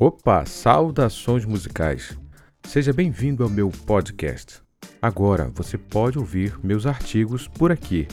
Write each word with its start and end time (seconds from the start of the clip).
Opa, 0.00 0.46
saudações 0.46 1.44
musicais! 1.44 2.16
Seja 2.62 2.92
bem-vindo 2.92 3.42
ao 3.42 3.50
meu 3.50 3.68
podcast. 3.68 4.62
Agora 5.02 5.50
você 5.52 5.76
pode 5.76 6.16
ouvir 6.16 6.56
meus 6.64 6.86
artigos 6.86 7.48
por 7.48 7.72
aqui. 7.72 8.06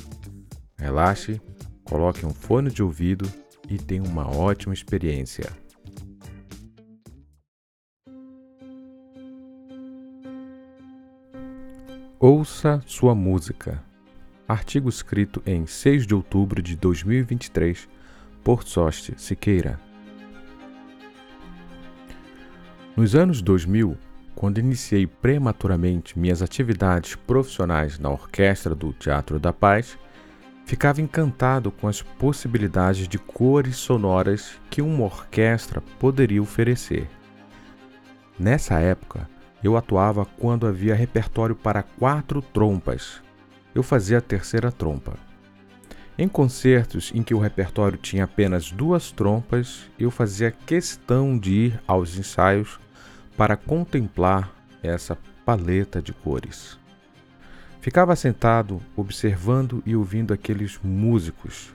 Relaxe, 0.79 1.39
coloque 1.83 2.25
um 2.25 2.33
fone 2.33 2.71
de 2.71 2.81
ouvido 2.81 3.31
e 3.69 3.77
tenha 3.77 4.01
uma 4.01 4.27
ótima 4.35 4.73
experiência. 4.73 5.47
Ouça 12.19 12.81
sua 12.87 13.13
música. 13.13 13.79
Artigo 14.47 14.89
escrito 14.89 15.39
em 15.45 15.67
6 15.67 16.07
de 16.07 16.15
outubro 16.15 16.63
de 16.63 16.75
2023 16.75 17.87
por 18.43 18.63
Soste 18.63 19.13
Siqueira. 19.17 19.84
Nos 22.95 23.13
anos 23.13 23.41
2000, 23.41 23.97
quando 24.33 24.57
iniciei 24.57 25.05
prematuramente 25.05 26.17
minhas 26.17 26.41
atividades 26.41 27.13
profissionais 27.13 27.99
na 27.99 28.09
orquestra 28.09 28.73
do 28.73 28.93
Teatro 28.93 29.37
da 29.37 29.51
Paz, 29.51 29.97
ficava 30.65 31.01
encantado 31.01 31.71
com 31.71 31.89
as 31.89 32.01
possibilidades 32.01 33.05
de 33.05 33.17
cores 33.19 33.75
sonoras 33.75 34.57
que 34.69 34.81
uma 34.81 35.03
orquestra 35.03 35.81
poderia 35.99 36.41
oferecer. 36.41 37.09
Nessa 38.39 38.79
época, 38.79 39.29
eu 39.61 39.75
atuava 39.75 40.25
quando 40.25 40.65
havia 40.65 40.95
repertório 40.95 41.55
para 41.55 41.83
quatro 41.83 42.41
trompas. 42.41 43.21
Eu 43.73 43.83
fazia 43.83 44.19
a 44.19 44.21
terceira 44.21 44.71
trompa. 44.71 45.15
Em 46.17 46.29
concertos 46.29 47.11
em 47.13 47.21
que 47.21 47.33
o 47.33 47.39
repertório 47.39 47.97
tinha 47.97 48.23
apenas 48.23 48.71
duas 48.71 49.11
trompas, 49.11 49.91
eu 49.99 50.09
fazia 50.09 50.49
questão 50.49 51.37
de 51.37 51.51
ir 51.51 51.81
aos 51.85 52.17
ensaios 52.17 52.79
para 53.37 53.57
contemplar 53.57 54.51
essa 54.81 55.17
paleta 55.45 56.01
de 56.01 56.13
cores. 56.13 56.77
Ficava 57.81 58.15
sentado 58.15 58.81
observando 58.95 59.83
e 59.85 59.95
ouvindo 59.95 60.33
aqueles 60.33 60.79
músicos, 60.83 61.73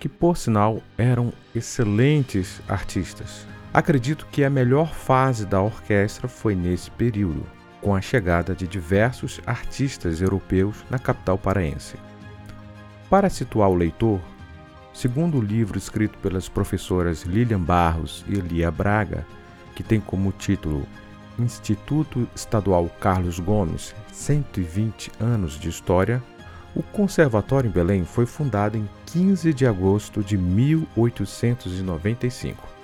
que 0.00 0.08
por 0.08 0.36
sinal 0.36 0.82
eram 0.98 1.32
excelentes 1.54 2.60
artistas. 2.68 3.46
Acredito 3.72 4.26
que 4.32 4.42
a 4.42 4.50
melhor 4.50 4.92
fase 4.92 5.46
da 5.46 5.60
orquestra 5.60 6.28
foi 6.28 6.54
nesse 6.54 6.90
período, 6.90 7.46
com 7.80 7.94
a 7.94 8.00
chegada 8.00 8.54
de 8.54 8.66
diversos 8.66 9.40
artistas 9.46 10.20
europeus 10.20 10.84
na 10.90 10.98
capital 10.98 11.38
paraense. 11.38 11.96
Para 13.08 13.30
situar 13.30 13.70
o 13.70 13.74
leitor, 13.76 14.20
segundo 14.92 15.38
o 15.38 15.42
livro 15.42 15.78
escrito 15.78 16.18
pelas 16.18 16.48
professoras 16.48 17.22
Lilian 17.22 17.60
Barros 17.60 18.24
e 18.28 18.34
Elia 18.34 18.70
Braga, 18.70 19.24
que 19.76 19.84
tem 19.84 20.00
como 20.00 20.32
título 20.32 20.84
Instituto 21.38 22.26
Estadual 22.34 22.90
Carlos 22.98 23.38
Gomes 23.38 23.94
120 24.10 25.12
anos 25.20 25.60
de 25.60 25.68
história, 25.68 26.20
o 26.74 26.82
Conservatório 26.82 27.68
em 27.68 27.72
Belém 27.72 28.04
foi 28.04 28.26
fundado 28.26 28.76
em 28.76 28.88
15 29.06 29.54
de 29.54 29.64
agosto 29.66 30.24
de 30.24 30.36
1895. 30.36 32.74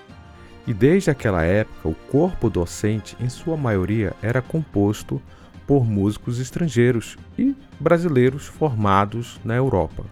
E 0.66 0.72
desde 0.72 1.10
aquela 1.10 1.42
época, 1.42 1.88
o 1.88 1.94
corpo 1.94 2.48
docente, 2.48 3.16
em 3.18 3.28
sua 3.28 3.56
maioria, 3.56 4.14
era 4.22 4.40
composto 4.40 5.20
por 5.66 5.84
músicos 5.84 6.38
estrangeiros 6.38 7.16
e 7.38 7.56
brasileiros 7.80 8.46
formados 8.46 9.40
na 9.44 9.56
Europa. 9.56 10.04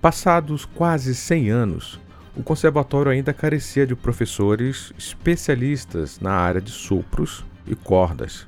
Passados 0.00 0.64
quase 0.64 1.14
100 1.14 1.50
anos, 1.50 2.00
o 2.34 2.42
conservatório 2.42 3.12
ainda 3.12 3.32
carecia 3.32 3.86
de 3.86 3.94
professores 3.94 4.92
especialistas 4.98 6.18
na 6.18 6.32
área 6.32 6.60
de 6.60 6.70
sopros 6.70 7.44
e 7.66 7.74
cordas. 7.74 8.46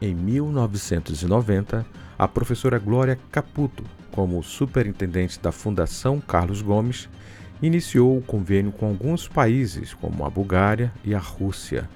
Em 0.00 0.14
1990, 0.14 1.86
a 2.18 2.28
professora 2.28 2.78
Glória 2.78 3.18
Caputo, 3.30 3.84
como 4.10 4.42
superintendente 4.42 5.38
da 5.38 5.52
Fundação 5.52 6.20
Carlos 6.20 6.62
Gomes, 6.62 7.08
iniciou 7.62 8.18
o 8.18 8.22
convênio 8.22 8.72
com 8.72 8.86
alguns 8.86 9.28
países, 9.28 9.94
como 9.94 10.24
a 10.24 10.30
Bulgária 10.30 10.92
e 11.04 11.14
a 11.14 11.18
Rússia. 11.18 11.88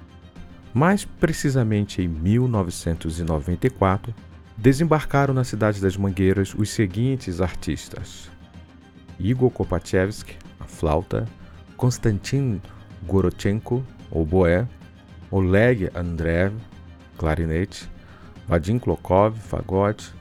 Mais 0.73 1.03
precisamente 1.03 2.01
em 2.01 2.07
1994, 2.07 4.15
desembarcaram 4.57 5.33
na 5.33 5.43
cidade 5.43 5.81
das 5.81 5.97
Mangueiras 5.97 6.55
os 6.55 6.69
seguintes 6.69 7.41
artistas: 7.41 8.31
Igor 9.19 9.51
Kopachevsky, 9.51 10.37
flauta, 10.67 11.27
Konstantin 11.77 12.61
Gorochenko, 13.03 13.83
oboé, 14.11 14.67
Oleg 15.31 15.89
Andreev, 15.95 16.53
clarinete, 17.17 17.89
Vadim 18.47 18.77
Klokov, 18.77 19.37
fagote 19.37 20.11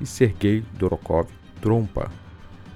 e 0.00 0.06
Sergei 0.06 0.64
Dorokov, 0.74 1.26
trompa, 1.60 2.10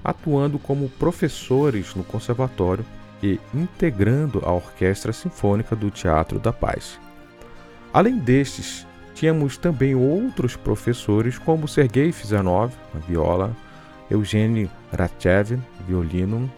atuando 0.03 0.59
como 0.59 0.89
professores 0.89 1.95
no 1.95 2.03
conservatório 2.03 2.85
e 3.23 3.39
integrando 3.53 4.41
a 4.45 4.51
Orquestra 4.51 5.13
Sinfônica 5.13 5.75
do 5.75 5.89
Teatro 5.89 6.37
da 6.37 6.51
Paz. 6.51 6.99
Além 7.93 8.17
destes, 8.17 8.85
tínhamos 9.13 9.57
também 9.57 9.95
outros 9.95 10.55
professores 10.55 11.37
como 11.37 11.67
Sergei 11.67 12.11
Fizanov, 12.11 12.73
viola, 13.07 13.55
Eugênio 14.11 14.69
Ratchev, 14.91 15.57
violino, 15.87 16.51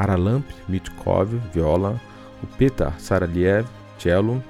Aralamp 0.00 0.46
Mitkov, 0.66 1.28
viola, 1.52 2.00
o 2.42 2.46
Petar 2.46 2.98
Saraliev, 2.98 3.66
cello 3.98 4.42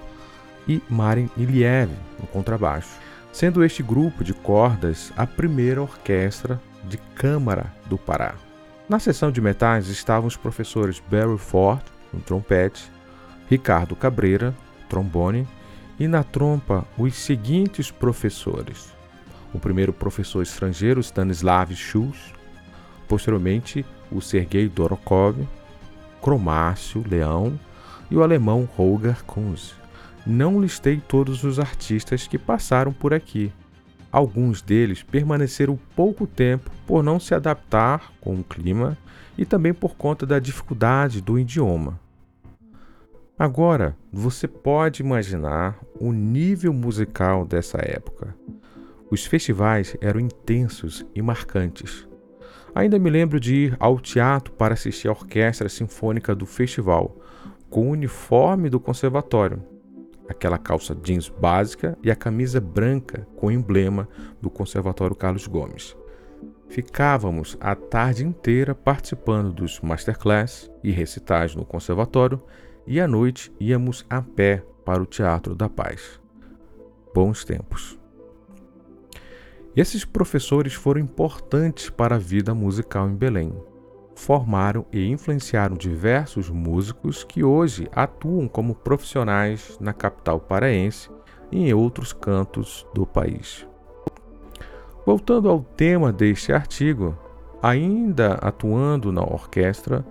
e 0.68 0.80
Marin 0.88 1.28
Iliev, 1.36 1.90
no 2.20 2.26
contrabaixo, 2.28 2.90
sendo 3.32 3.64
este 3.64 3.82
grupo 3.82 4.22
de 4.22 4.32
cordas 4.32 5.12
a 5.16 5.26
primeira 5.26 5.82
orquestra 5.82 6.60
de 6.84 6.96
câmara 7.16 7.66
do 7.86 7.98
Pará. 7.98 8.34
Na 8.88 9.00
seção 9.00 9.32
de 9.32 9.40
metais 9.40 9.88
estavam 9.88 10.28
os 10.28 10.36
professores 10.36 11.02
Barry 11.10 11.36
Ford, 11.36 11.82
no 12.12 12.20
trompete, 12.20 12.88
Ricardo 13.48 13.96
Cabreira, 13.96 14.54
trombone, 14.88 15.48
e 15.98 16.06
na 16.06 16.22
trompa 16.22 16.86
os 16.96 17.14
seguintes 17.16 17.90
professores: 17.90 18.92
o 19.52 19.58
primeiro 19.58 19.92
professor 19.92 20.42
estrangeiro 20.42 21.00
Stanislav 21.00 21.74
Schulz, 21.74 22.32
posteriormente 23.10 23.84
o 24.08 24.20
Sergei 24.20 24.68
Dorokov, 24.68 25.36
Cromácio 26.22 27.04
Leão 27.10 27.58
e 28.08 28.16
o 28.16 28.22
alemão 28.22 28.68
Holger 28.76 29.24
Kunz. 29.24 29.74
Não 30.24 30.60
listei 30.60 31.02
todos 31.08 31.42
os 31.42 31.58
artistas 31.58 32.28
que 32.28 32.38
passaram 32.38 32.92
por 32.92 33.12
aqui. 33.12 33.52
Alguns 34.12 34.62
deles 34.62 35.02
permaneceram 35.02 35.76
pouco 35.96 36.24
tempo 36.24 36.70
por 36.86 37.02
não 37.02 37.18
se 37.18 37.34
adaptar 37.34 38.12
com 38.20 38.36
o 38.36 38.44
clima 38.44 38.96
e 39.36 39.44
também 39.44 39.74
por 39.74 39.96
conta 39.96 40.24
da 40.24 40.38
dificuldade 40.38 41.20
do 41.20 41.36
idioma. 41.36 41.98
Agora, 43.36 43.96
você 44.12 44.46
pode 44.46 45.02
imaginar 45.02 45.76
o 45.98 46.12
nível 46.12 46.72
musical 46.72 47.44
dessa 47.44 47.78
época. 47.78 48.36
Os 49.10 49.26
festivais 49.26 49.96
eram 50.00 50.20
intensos 50.20 51.04
e 51.12 51.20
marcantes. 51.20 52.09
Ainda 52.74 52.98
me 52.98 53.10
lembro 53.10 53.40
de 53.40 53.54
ir 53.54 53.76
ao 53.78 53.98
teatro 53.98 54.52
para 54.52 54.74
assistir 54.74 55.08
a 55.08 55.12
orquestra 55.12 55.68
sinfônica 55.68 56.34
do 56.34 56.46
festival, 56.46 57.16
com 57.68 57.88
o 57.88 57.90
uniforme 57.90 58.68
do 58.68 58.80
conservatório, 58.80 59.62
aquela 60.28 60.58
calça 60.58 60.94
jeans 60.94 61.28
básica 61.28 61.98
e 62.02 62.10
a 62.10 62.16
camisa 62.16 62.60
branca 62.60 63.26
com 63.36 63.48
o 63.48 63.50
emblema 63.50 64.08
do 64.40 64.48
Conservatório 64.48 65.16
Carlos 65.16 65.46
Gomes. 65.46 65.96
Ficávamos 66.68 67.56
a 67.60 67.74
tarde 67.74 68.24
inteira 68.24 68.74
participando 68.74 69.52
dos 69.52 69.80
masterclass 69.80 70.70
e 70.84 70.92
recitais 70.92 71.54
no 71.56 71.64
conservatório 71.64 72.40
e 72.86 73.00
à 73.00 73.08
noite 73.08 73.52
íamos 73.58 74.06
a 74.08 74.22
pé 74.22 74.64
para 74.84 75.02
o 75.02 75.06
Teatro 75.06 75.54
da 75.54 75.68
Paz. 75.68 76.20
Bons 77.12 77.44
tempos. 77.44 77.99
Esses 79.80 80.04
professores 80.04 80.74
foram 80.74 81.00
importantes 81.00 81.88
para 81.88 82.16
a 82.16 82.18
vida 82.18 82.54
musical 82.54 83.08
em 83.08 83.14
Belém. 83.14 83.50
Formaram 84.14 84.84
e 84.92 85.08
influenciaram 85.08 85.74
diversos 85.74 86.50
músicos 86.50 87.24
que 87.24 87.42
hoje 87.42 87.88
atuam 87.90 88.46
como 88.46 88.74
profissionais 88.74 89.78
na 89.80 89.94
capital 89.94 90.38
paraense 90.38 91.08
e 91.50 91.66
em 91.66 91.72
outros 91.72 92.12
cantos 92.12 92.86
do 92.92 93.06
país. 93.06 93.66
Voltando 95.06 95.48
ao 95.48 95.62
tema 95.62 96.12
deste 96.12 96.52
artigo, 96.52 97.16
ainda 97.62 98.34
atuando 98.34 99.10
na 99.10 99.22
orquestra, 99.22 100.04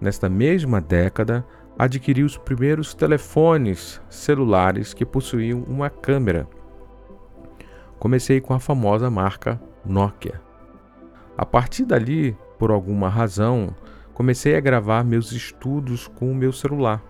nesta 0.00 0.28
mesma 0.28 0.80
década, 0.80 1.44
adquiri 1.76 2.22
os 2.22 2.38
primeiros 2.38 2.94
telefones 2.94 4.00
celulares 4.08 4.94
que 4.94 5.04
possuíam 5.04 5.64
uma 5.66 5.90
câmera 5.90 6.48
comecei 7.98 8.40
com 8.40 8.54
a 8.54 8.60
famosa 8.60 9.10
marca 9.10 9.60
Nokia. 9.84 10.40
A 11.36 11.44
partir 11.44 11.84
dali, 11.84 12.36
por 12.58 12.70
alguma 12.70 13.08
razão, 13.08 13.74
comecei 14.14 14.56
a 14.56 14.60
gravar 14.60 15.04
meus 15.04 15.32
estudos 15.32 16.08
com 16.08 16.30
o 16.30 16.34
meu 16.34 16.52
celular. 16.52 17.02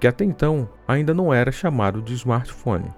que 0.00 0.06
até 0.06 0.24
então 0.24 0.68
ainda 0.86 1.12
não 1.12 1.34
era 1.34 1.50
chamado 1.50 2.00
de 2.00 2.14
smartphone. 2.14 2.88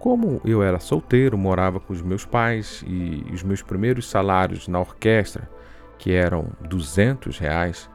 Como 0.00 0.40
eu 0.44 0.62
era 0.62 0.80
solteiro, 0.80 1.38
morava 1.38 1.78
com 1.78 1.92
os 1.92 2.02
meus 2.02 2.24
pais 2.26 2.82
e 2.86 3.24
os 3.32 3.44
meus 3.44 3.62
primeiros 3.62 4.10
salários 4.10 4.66
na 4.66 4.80
orquestra, 4.80 5.48
que 5.96 6.12
eram 6.12 6.48
200 6.62 7.38
reais, 7.38 7.88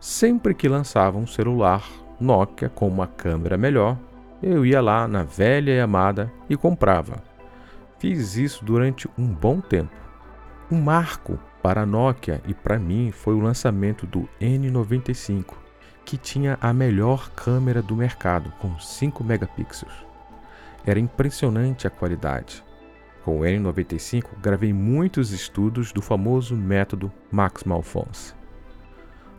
sempre 0.00 0.54
que 0.54 0.68
lançava 0.68 1.18
um 1.18 1.26
celular 1.26 1.86
Nokia 2.18 2.68
com 2.68 2.88
uma 2.88 3.06
câmera 3.06 3.58
melhor, 3.58 3.98
eu 4.44 4.66
ia 4.66 4.80
lá 4.80 5.08
na 5.08 5.22
velha 5.22 5.72
e 5.72 5.80
amada 5.80 6.30
e 6.48 6.56
comprava. 6.56 7.22
Fiz 7.98 8.36
isso 8.36 8.64
durante 8.64 9.08
um 9.16 9.26
bom 9.26 9.60
tempo. 9.60 9.94
Um 10.70 10.80
marco 10.80 11.38
para 11.62 11.82
a 11.82 11.86
Nokia 11.86 12.42
e 12.46 12.52
para 12.52 12.78
mim 12.78 13.10
foi 13.10 13.34
o 13.34 13.40
lançamento 13.40 14.06
do 14.06 14.28
N95, 14.40 15.54
que 16.04 16.18
tinha 16.18 16.58
a 16.60 16.72
melhor 16.72 17.30
câmera 17.30 17.80
do 17.80 17.96
mercado, 17.96 18.52
com 18.60 18.78
5 18.78 19.24
megapixels. 19.24 20.04
Era 20.84 21.00
impressionante 21.00 21.86
a 21.86 21.90
qualidade. 21.90 22.62
Com 23.24 23.40
o 23.40 23.42
N95, 23.42 24.26
gravei 24.42 24.74
muitos 24.74 25.30
estudos 25.30 25.90
do 25.90 26.02
famoso 26.02 26.54
método 26.54 27.10
Max 27.32 27.64
Malfons. 27.64 28.36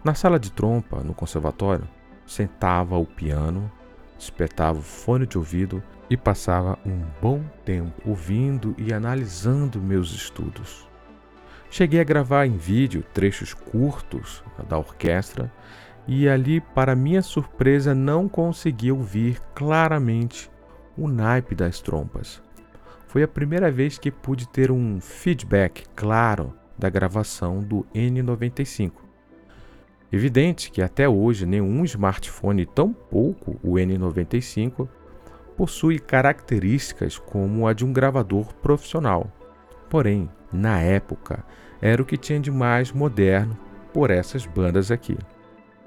Na 0.03 0.15
sala 0.15 0.39
de 0.39 0.51
trompa, 0.51 1.01
no 1.03 1.13
conservatório, 1.13 1.87
sentava 2.25 2.95
ao 2.95 3.05
piano, 3.05 3.71
espetava 4.17 4.79
o 4.79 4.83
fone 4.83 5.25
de 5.25 5.37
ouvido 5.37 5.83
e 6.09 6.15
passava 6.15 6.77
um 6.85 7.01
bom 7.21 7.43
tempo 7.63 7.93
ouvindo 8.05 8.75
e 8.77 8.93
analisando 8.93 9.81
meus 9.81 10.11
estudos. 10.11 10.87
Cheguei 11.69 11.99
a 11.99 12.05
gravar 12.05 12.45
em 12.45 12.57
vídeo 12.57 13.03
trechos 13.13 13.53
curtos 13.53 14.43
da 14.69 14.77
orquestra 14.77 15.51
e 16.07 16.29
ali, 16.29 16.61
para 16.61 16.95
minha 16.95 17.21
surpresa, 17.21 17.95
não 17.95 18.29
consegui 18.29 18.91
ouvir 18.91 19.41
claramente 19.55 20.51
o 20.95 21.07
naipe 21.07 21.55
das 21.55 21.81
trompas. 21.81 22.41
Foi 23.07 23.23
a 23.23 23.27
primeira 23.27 23.71
vez 23.71 23.97
que 23.97 24.11
pude 24.11 24.47
ter 24.47 24.71
um 24.71 24.99
feedback 25.01 25.85
claro 25.95 26.53
da 26.77 26.89
gravação 26.89 27.59
do 27.59 27.85
N95. 27.95 29.04
Evidente 30.15 30.71
que 30.71 30.81
até 30.81 31.09
hoje 31.09 31.45
nenhum 31.45 31.83
smartphone, 31.83 32.65
tampouco 32.65 33.59
o 33.61 33.73
N95, 33.73 34.87
possui 35.57 35.99
características 35.99 37.17
como 37.17 37.67
a 37.67 37.73
de 37.73 37.83
um 37.83 37.91
gravador 37.91 38.53
profissional. 38.61 39.29
Porém, 39.89 40.29
na 40.53 40.79
época, 40.79 41.43
era 41.81 42.01
o 42.01 42.05
que 42.05 42.15
tinha 42.15 42.39
de 42.39 42.49
mais 42.49 42.93
moderno 42.93 43.59
por 43.91 44.09
essas 44.09 44.45
bandas 44.45 44.89
aqui. 44.89 45.17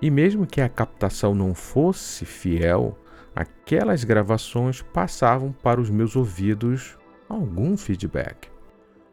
E 0.03 0.11
mesmo 0.11 0.47
que 0.47 0.61
a 0.61 0.69
captação 0.69 1.35
não 1.35 1.55
fosse 1.55 2.27
fiel, 2.27 2.99
aquelas 3.35 4.05
gravações 4.05 4.83
passavam 4.83 5.53
para 5.53 5.81
os 5.81 5.89
meus 5.89 6.15
ouvidos 6.15 6.99
algum 7.31 7.79
feedback. 7.79 8.51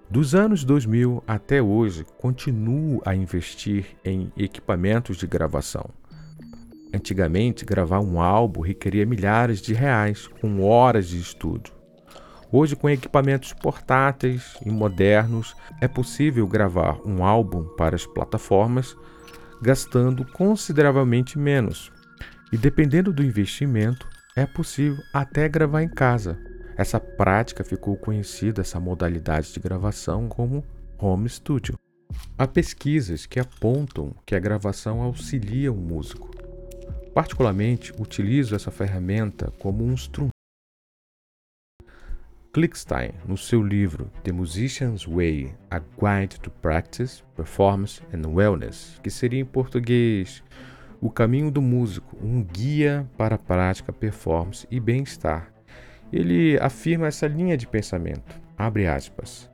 Dos 0.10 0.36
anos 0.36 0.64
2000 0.64 1.24
até 1.28 1.62
hoje, 1.62 2.06
continuo 2.20 3.02
a 3.06 3.16
investir 3.16 3.88
em 4.04 4.32
equipamentos 4.38 5.18
de 5.18 5.26
gravação. 5.26 5.90
Antigamente, 6.94 7.66
gravar 7.66 8.00
um 8.00 8.22
álbum 8.22 8.62
requeria 8.62 9.06
milhares 9.06 9.62
de 9.62 9.74
reais, 9.74 10.28
com 10.28 10.64
horas 10.64 11.08
de 11.08 11.20
estudo. 11.20 11.72
Hoje, 12.52 12.76
com 12.76 12.90
equipamentos 12.90 13.52
portáteis 13.52 14.56
e 14.66 14.70
modernos, 14.70 15.56
é 15.82 15.88
possível 15.88 16.48
gravar 16.48 17.00
um 17.06 17.24
álbum 17.26 17.66
para 17.76 17.96
as 17.96 18.06
plataformas 18.06 18.96
gastando 19.62 20.24
consideravelmente 20.24 21.38
menos. 21.40 21.92
E 22.52 22.58
dependendo 22.58 23.12
do 23.12 23.24
investimento, 23.24 24.08
é 24.36 24.46
possível 24.46 25.04
até 25.12 25.50
gravar 25.50 25.82
em 25.82 25.90
casa. 25.90 26.38
Essa 26.78 27.00
prática 27.00 27.64
ficou 27.64 27.96
conhecida, 27.96 28.62
essa 28.62 28.80
modalidade 28.82 29.54
de 29.54 29.60
gravação, 29.62 30.28
como 30.28 30.62
home 31.00 31.30
studio. 31.30 31.80
Há 32.38 32.46
pesquisas 32.46 33.26
que 33.26 33.40
apontam 33.40 34.14
que 34.26 34.36
a 34.36 34.40
gravação 34.40 35.02
auxilia 35.02 35.72
o 35.72 35.78
músico. 35.78 36.30
Particularmente, 37.14 37.94
utilizo 37.98 38.56
essa 38.56 38.72
ferramenta 38.72 39.52
como 39.58 39.86
um 39.86 39.94
instrumento. 39.94 40.36
Klickstein, 42.52 43.12
no 43.26 43.38
seu 43.38 43.64
livro 43.64 44.12
The 44.24 44.34
Musician's 44.34 45.06
Way: 45.06 45.56
A 45.72 45.80
Guide 45.80 46.40
to 46.42 46.52
Practice, 46.52 47.24
Performance 47.38 48.02
and 48.14 48.28
Wellness, 48.28 49.00
que 49.02 49.10
seria 49.10 49.40
em 49.40 49.46
português 49.46 50.44
o 51.00 51.10
caminho 51.10 51.50
do 51.50 51.62
músico, 51.62 52.18
um 52.22 52.44
guia 52.44 53.10
para 53.18 53.36
a 53.36 53.38
prática, 53.38 53.94
performance 53.94 54.68
e 54.70 54.80
bem-estar. 54.80 55.55
Ele 56.12 56.58
afirma 56.60 57.08
essa 57.08 57.28
linha 57.28 57.58
de 57.58 57.68
pensamento. 57.68 58.40
Abre 58.58 58.88
aspas. 58.88 59.50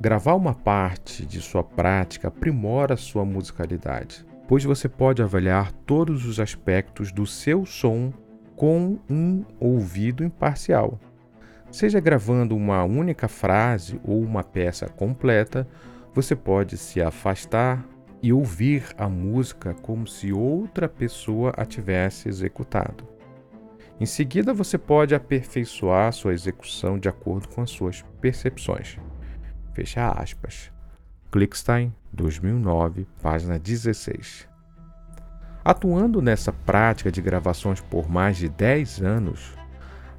Gravar 0.00 0.34
uma 0.34 0.54
parte 0.54 1.24
de 1.24 1.40
sua 1.40 1.64
prática 1.64 2.28
aprimora 2.28 2.96
sua 2.96 3.24
musicalidade, 3.24 4.24
pois 4.46 4.62
você 4.62 4.88
pode 4.88 5.22
avaliar 5.22 5.72
todos 5.72 6.26
os 6.26 6.38
aspectos 6.38 7.10
do 7.10 7.26
seu 7.26 7.64
som 7.64 8.12
com 8.54 8.98
um 9.08 9.44
ouvido 9.58 10.22
imparcial. 10.22 11.00
Seja 11.70 11.98
gravando 11.98 12.54
uma 12.54 12.84
única 12.84 13.26
frase 13.26 14.00
ou 14.04 14.22
uma 14.22 14.44
peça 14.44 14.86
completa, 14.86 15.66
você 16.14 16.36
pode 16.36 16.76
se 16.76 17.00
afastar, 17.02 17.84
e 18.22 18.32
ouvir 18.32 18.84
a 18.98 19.08
música 19.08 19.74
como 19.74 20.06
se 20.06 20.32
outra 20.32 20.88
pessoa 20.88 21.52
a 21.56 21.64
tivesse 21.64 22.28
executado. 22.28 23.06
Em 23.98 24.06
seguida, 24.06 24.52
você 24.52 24.76
pode 24.76 25.14
aperfeiçoar 25.14 26.12
sua 26.12 26.34
execução 26.34 26.98
de 26.98 27.08
acordo 27.08 27.48
com 27.48 27.62
as 27.62 27.70
suas 27.70 28.04
percepções. 28.20 28.98
Fecha 29.72 30.08
aspas. 30.10 30.70
Klickstein, 31.30 31.94
2009, 32.12 33.06
página 33.22 33.58
16. 33.58 34.48
Atuando 35.64 36.22
nessa 36.22 36.52
prática 36.52 37.10
de 37.10 37.20
gravações 37.20 37.80
por 37.80 38.08
mais 38.08 38.36
de 38.36 38.48
10 38.48 39.02
anos, 39.02 39.54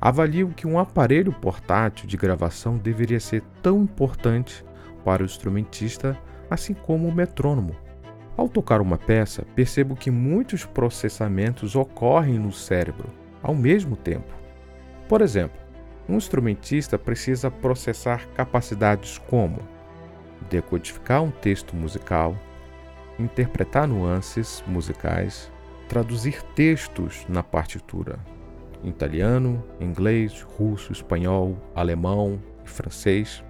avalio 0.01 0.49
que 0.49 0.67
um 0.67 0.79
aparelho 0.79 1.31
portátil 1.31 2.07
de 2.07 2.17
gravação 2.17 2.77
deveria 2.77 3.19
ser 3.19 3.43
tão 3.61 3.83
importante 3.83 4.65
para 5.05 5.21
o 5.21 5.25
instrumentista 5.25 6.17
assim 6.49 6.73
como 6.73 7.07
o 7.07 7.13
metrônomo 7.13 7.75
ao 8.37 8.47
tocar 8.47 8.81
uma 8.81 8.99
peça, 8.99 9.43
percebo 9.55 9.95
que 9.95 10.11
muitos 10.11 10.63
processamentos 10.63 11.75
ocorrem 11.75 12.37
no 12.37 12.51
cérebro 12.51 13.09
ao 13.41 13.55
mesmo 13.55 13.95
tempo. 13.95 14.33
Por 15.07 15.21
exemplo, 15.21 15.59
um 16.07 16.15
instrumentista 16.15 16.97
precisa 16.97 17.51
processar 17.51 18.27
capacidades 18.29 19.17
como 19.17 19.59
decodificar 20.49 21.21
um 21.23 21.31
texto 21.31 21.75
musical, 21.75 22.35
interpretar 23.19 23.87
nuances 23.87 24.63
musicais, 24.67 25.51
traduzir 25.89 26.41
textos 26.55 27.25
na 27.27 27.41
partitura, 27.41 28.19
italiano, 28.83 29.63
inglês, 29.79 30.41
russo, 30.41 30.91
espanhol, 30.91 31.57
alemão 31.75 32.41
e 32.65 32.69
francês, 32.69 33.43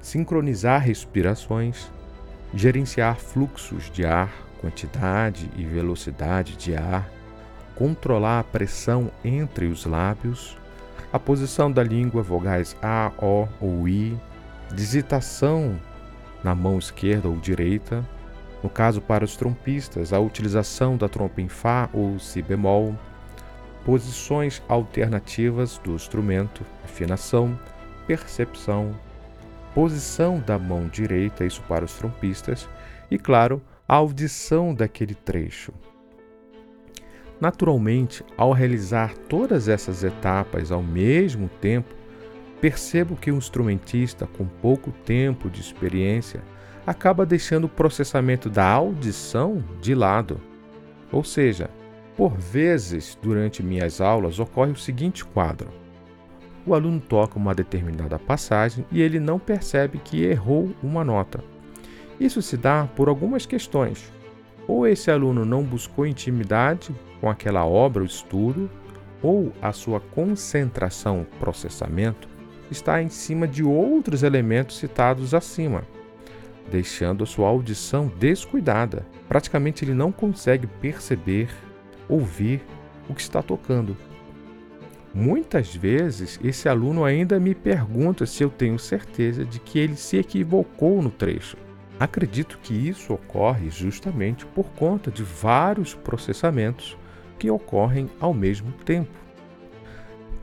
sincronizar 0.00 0.80
respirações, 0.80 1.90
gerenciar 2.54 3.16
fluxos 3.16 3.90
de 3.90 4.04
ar, 4.04 4.32
quantidade 4.60 5.50
e 5.56 5.64
velocidade 5.64 6.56
de 6.56 6.76
ar, 6.76 7.10
controlar 7.74 8.40
a 8.40 8.44
pressão 8.44 9.10
entre 9.24 9.66
os 9.66 9.84
lábios, 9.86 10.56
a 11.12 11.18
posição 11.18 11.70
da 11.70 11.82
língua, 11.82 12.22
vogais 12.22 12.76
A, 12.82 13.12
O 13.18 13.48
ou 13.60 13.88
I, 13.88 14.18
digitação 14.74 15.78
na 16.42 16.54
mão 16.54 16.78
esquerda 16.78 17.28
ou 17.28 17.36
direita, 17.36 18.06
no 18.62 18.70
caso 18.70 19.00
para 19.00 19.24
os 19.24 19.36
trompistas, 19.36 20.12
a 20.12 20.20
utilização 20.20 20.96
da 20.96 21.08
trompa 21.08 21.40
em 21.40 21.48
Fá 21.48 21.88
ou 21.92 22.18
Si 22.18 22.40
bemol, 22.40 22.96
posições 23.84 24.62
alternativas 24.68 25.78
do 25.78 25.92
instrumento, 25.92 26.64
afinação, 26.84 27.58
percepção, 28.06 28.94
posição 29.74 30.38
da 30.38 30.58
mão 30.58 30.86
direita, 30.86 31.44
isso 31.44 31.62
para 31.62 31.84
os 31.84 31.94
trompistas, 31.94 32.68
e 33.10 33.18
claro, 33.18 33.60
a 33.88 33.96
audição 33.96 34.74
daquele 34.74 35.14
trecho. 35.14 35.72
Naturalmente, 37.42 38.24
ao 38.36 38.52
realizar 38.52 39.18
todas 39.28 39.66
essas 39.66 40.04
etapas 40.04 40.70
ao 40.70 40.80
mesmo 40.80 41.50
tempo, 41.60 41.92
percebo 42.60 43.16
que 43.16 43.32
um 43.32 43.38
instrumentista 43.38 44.28
com 44.28 44.46
pouco 44.46 44.92
tempo 45.04 45.50
de 45.50 45.60
experiência 45.60 46.40
acaba 46.86 47.26
deixando 47.26 47.64
o 47.64 47.68
processamento 47.68 48.48
da 48.48 48.64
audição 48.64 49.60
de 49.80 49.92
lado. 49.92 50.40
Ou 51.10 51.24
seja, 51.24 51.68
por 52.16 52.36
vezes 52.38 53.18
durante 53.20 53.60
minhas 53.60 54.00
aulas 54.00 54.38
ocorre 54.38 54.70
o 54.70 54.76
seguinte 54.76 55.24
quadro: 55.24 55.68
o 56.64 56.76
aluno 56.76 57.00
toca 57.00 57.40
uma 57.40 57.56
determinada 57.56 58.20
passagem 58.20 58.86
e 58.88 59.02
ele 59.02 59.18
não 59.18 59.40
percebe 59.40 59.98
que 59.98 60.22
errou 60.22 60.72
uma 60.80 61.02
nota. 61.02 61.42
Isso 62.20 62.40
se 62.40 62.56
dá 62.56 62.88
por 62.94 63.08
algumas 63.08 63.46
questões. 63.46 64.12
Ou 64.68 64.86
esse 64.86 65.10
aluno 65.10 65.44
não 65.44 65.64
buscou 65.64 66.06
intimidade 66.06 66.94
com 67.22 67.30
aquela 67.30 67.64
obra 67.64 68.02
ou 68.02 68.06
estudo, 68.06 68.68
ou 69.22 69.52
a 69.62 69.72
sua 69.72 70.00
concentração, 70.00 71.24
processamento, 71.38 72.28
está 72.68 73.00
em 73.00 73.08
cima 73.08 73.46
de 73.46 73.62
outros 73.62 74.24
elementos 74.24 74.76
citados 74.76 75.32
acima, 75.32 75.84
deixando 76.68 77.22
a 77.22 77.26
sua 77.26 77.46
audição 77.46 78.10
descuidada. 78.18 79.06
Praticamente 79.28 79.84
ele 79.84 79.94
não 79.94 80.10
consegue 80.10 80.66
perceber, 80.66 81.48
ouvir 82.08 82.60
o 83.08 83.14
que 83.14 83.20
está 83.20 83.40
tocando. 83.40 83.96
Muitas 85.14 85.72
vezes 85.72 86.40
esse 86.42 86.68
aluno 86.68 87.04
ainda 87.04 87.38
me 87.38 87.54
pergunta 87.54 88.26
se 88.26 88.42
eu 88.42 88.50
tenho 88.50 88.80
certeza 88.80 89.44
de 89.44 89.60
que 89.60 89.78
ele 89.78 89.94
se 89.94 90.16
equivocou 90.16 91.00
no 91.00 91.10
trecho. 91.10 91.56
Acredito 92.00 92.58
que 92.60 92.74
isso 92.74 93.12
ocorre 93.12 93.70
justamente 93.70 94.44
por 94.44 94.64
conta 94.70 95.08
de 95.08 95.22
vários 95.22 95.94
processamentos 95.94 96.96
que 97.42 97.50
ocorrem 97.50 98.08
ao 98.20 98.32
mesmo 98.32 98.70
tempo. 98.84 99.10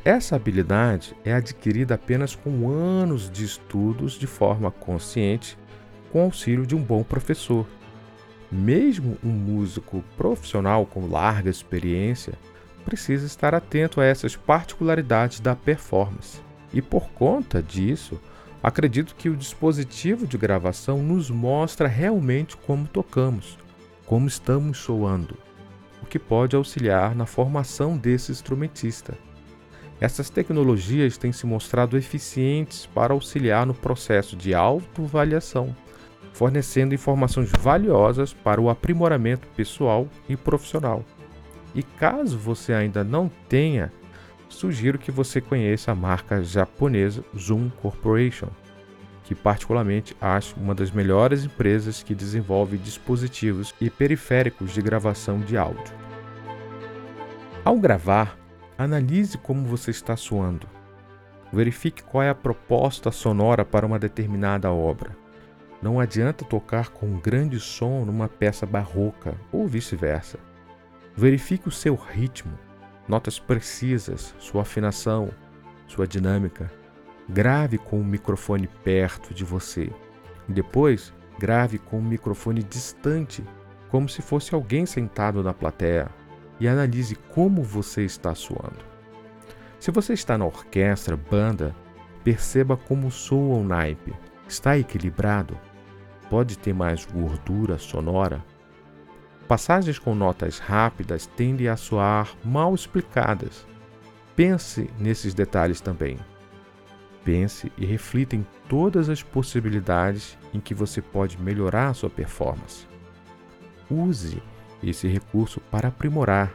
Essa 0.03 0.35
habilidade 0.35 1.15
é 1.23 1.31
adquirida 1.31 1.95
apenas 1.95 2.35
com 2.35 2.69
anos 2.69 3.31
de 3.31 3.45
estudos 3.45 4.19
de 4.19 4.27
forma 4.27 4.69
consciente, 4.69 5.57
com 6.11 6.23
auxílio 6.23 6.67
de 6.67 6.75
um 6.75 6.83
bom 6.83 7.01
professor. 7.01 7.65
Mesmo 8.51 9.17
um 9.23 9.29
músico 9.29 10.03
profissional 10.17 10.85
com 10.85 11.07
larga 11.07 11.49
experiência 11.49 12.33
precisa 12.83 13.25
estar 13.25 13.55
atento 13.55 14.01
a 14.01 14.05
essas 14.05 14.35
particularidades 14.35 15.39
da 15.39 15.55
performance. 15.55 16.41
E 16.73 16.81
por 16.81 17.11
conta 17.11 17.63
disso, 17.63 18.19
acredito 18.61 19.15
que 19.15 19.29
o 19.29 19.37
dispositivo 19.37 20.27
de 20.27 20.37
gravação 20.37 21.01
nos 21.01 21.29
mostra 21.29 21.87
realmente 21.87 22.57
como 22.57 22.85
tocamos, 22.85 23.57
como 24.05 24.27
estamos 24.27 24.79
soando, 24.79 25.37
o 26.01 26.05
que 26.05 26.19
pode 26.19 26.55
auxiliar 26.55 27.15
na 27.15 27.25
formação 27.25 27.97
desse 27.97 28.31
instrumentista. 28.31 29.17
Essas 30.01 30.29
tecnologias 30.29 31.17
têm 31.17 31.31
se 31.31 31.45
mostrado 31.45 31.97
eficientes 31.97 32.85
para 32.85 33.13
auxiliar 33.13 33.65
no 33.65 33.73
processo 33.73 34.35
de 34.35 34.53
autoavaliação, 34.53 35.75
fornecendo 36.31 36.95
informações 36.95 37.51
valiosas 37.59 38.33
para 38.33 38.61
o 38.61 38.69
aprimoramento 38.69 39.47
pessoal 39.55 40.07
e 40.29 40.37
profissional. 40.37 41.03
E 41.75 41.83
caso 41.83 42.37
você 42.37 42.73
ainda 42.73 43.03
não 43.03 43.29
tenha, 43.49 43.91
sugiro 44.47 44.97
que 44.97 45.11
você 45.11 45.41
conheça 45.41 45.91
a 45.91 45.95
marca 45.95 46.41
japonesa 46.41 47.23
Zoom 47.37 47.69
Corporation, 47.81 48.47
que 49.29 49.35
particularmente 49.35 50.17
acho 50.19 50.59
uma 50.59 50.73
das 50.73 50.89
melhores 50.89 51.45
empresas 51.45 52.01
que 52.01 52.15
desenvolve 52.15 52.79
dispositivos 52.79 53.75
e 53.79 53.87
periféricos 53.87 54.73
de 54.73 54.81
gravação 54.81 55.39
de 55.39 55.55
áudio. 55.55 55.93
Ao 57.63 57.77
gravar, 57.77 58.35
analise 58.75 59.37
como 59.37 59.67
você 59.67 59.91
está 59.91 60.17
soando. 60.17 60.65
Verifique 61.53 62.01
qual 62.01 62.23
é 62.23 62.29
a 62.31 62.33
proposta 62.33 63.11
sonora 63.11 63.63
para 63.63 63.85
uma 63.85 63.99
determinada 63.99 64.71
obra. 64.71 65.15
Não 65.79 65.99
adianta 65.99 66.43
tocar 66.43 66.89
com 66.89 67.05
um 67.05 67.19
grande 67.19 67.59
som 67.59 68.05
numa 68.05 68.27
peça 68.27 68.65
barroca 68.65 69.35
ou 69.51 69.67
vice-versa. 69.67 70.39
Verifique 71.15 71.67
o 71.67 71.71
seu 71.71 71.93
ritmo, 71.93 72.57
notas 73.07 73.37
precisas, 73.37 74.33
sua 74.39 74.63
afinação, 74.63 75.29
sua 75.85 76.07
dinâmica. 76.07 76.78
Grave 77.29 77.77
com 77.77 78.01
o 78.01 78.03
microfone 78.03 78.67
perto 78.83 79.35
de 79.35 79.43
você. 79.43 79.91
Depois, 80.47 81.13
grave 81.37 81.77
com 81.77 81.99
o 81.99 82.03
microfone 82.03 82.63
distante, 82.63 83.43
como 83.89 84.09
se 84.09 84.23
fosse 84.23 84.55
alguém 84.55 84.87
sentado 84.87 85.43
na 85.43 85.53
plateia, 85.53 86.09
e 86.59 86.67
analise 86.67 87.15
como 87.15 87.61
você 87.61 88.03
está 88.03 88.33
suando. 88.33 88.83
Se 89.79 89.91
você 89.91 90.13
está 90.13 90.39
na 90.39 90.45
orquestra, 90.45 91.15
banda, 91.15 91.75
perceba 92.23 92.75
como 92.75 93.11
soa 93.11 93.57
o 93.59 93.63
naipe. 93.63 94.13
Está 94.47 94.77
equilibrado? 94.77 95.55
Pode 96.31 96.57
ter 96.57 96.73
mais 96.73 97.05
gordura 97.05 97.77
sonora? 97.77 98.43
Passagens 99.47 99.99
com 99.99 100.15
notas 100.15 100.57
rápidas 100.57 101.27
tendem 101.27 101.67
a 101.67 101.77
soar 101.77 102.35
mal 102.43 102.73
explicadas. 102.73 103.67
Pense 104.35 104.89
nesses 104.99 105.33
detalhes 105.33 105.79
também. 105.79 106.17
Pense 107.23 107.71
e 107.77 107.85
reflita 107.85 108.35
em 108.35 108.45
todas 108.67 109.09
as 109.09 109.21
possibilidades 109.21 110.37
em 110.53 110.59
que 110.59 110.73
você 110.73 111.01
pode 111.01 111.41
melhorar 111.41 111.93
sua 111.93 112.09
performance. 112.09 112.87
Use 113.89 114.41
esse 114.83 115.07
recurso 115.07 115.59
para 115.71 115.89
aprimorar. 115.89 116.53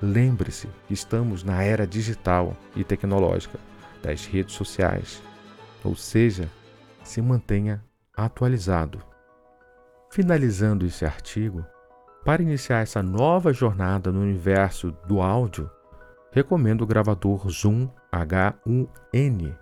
Lembre-se 0.00 0.68
que 0.86 0.94
estamos 0.94 1.44
na 1.44 1.62
era 1.62 1.86
digital 1.86 2.56
e 2.74 2.82
tecnológica 2.82 3.58
das 4.02 4.26
redes 4.26 4.54
sociais, 4.54 5.22
ou 5.84 5.94
seja, 5.94 6.48
se 7.04 7.22
mantenha 7.22 7.84
atualizado. 8.16 9.00
Finalizando 10.10 10.84
esse 10.84 11.04
artigo, 11.04 11.64
para 12.24 12.42
iniciar 12.42 12.80
essa 12.80 13.02
nova 13.02 13.52
jornada 13.52 14.12
no 14.12 14.20
universo 14.20 14.92
do 15.06 15.20
áudio, 15.20 15.70
recomendo 16.30 16.82
o 16.82 16.86
gravador 16.86 17.48
Zoom 17.50 17.88
H1N, 18.12 19.56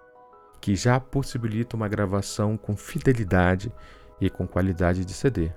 que 0.61 0.76
já 0.76 1.00
possibilita 1.00 1.76
uma 1.76 1.88
gravação 1.88 2.57
com 2.57 2.76
fidelidade 2.76 3.73
e 4.21 4.29
com 4.29 4.47
qualidade 4.47 5.05
de 5.05 5.14
CD. 5.14 5.50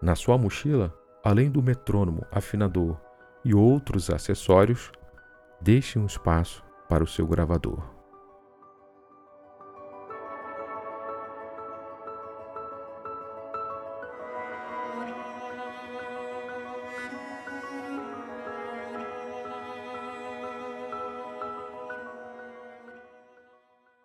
Na 0.00 0.14
sua 0.14 0.38
mochila, 0.38 0.94
além 1.22 1.50
do 1.50 1.62
metrônomo, 1.62 2.24
afinador 2.30 2.98
e 3.44 3.54
outros 3.54 4.08
acessórios, 4.08 4.90
deixe 5.60 5.98
um 5.98 6.06
espaço 6.06 6.64
para 6.88 7.04
o 7.04 7.06
seu 7.06 7.26
gravador. 7.26 7.99